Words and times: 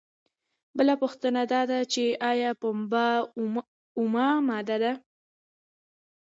بله 0.77 0.93
پوښتنه 1.01 1.41
دا 1.53 1.61
ده 1.71 1.79
چې 1.93 2.03
ایا 2.31 2.51
پنبه 2.61 3.07
اومه 3.99 4.27
ماده 4.47 4.77
ده؟ 4.83 4.93